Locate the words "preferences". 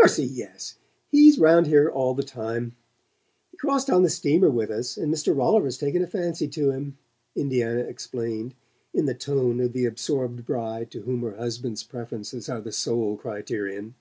11.84-12.48